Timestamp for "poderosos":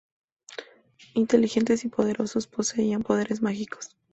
1.89-2.47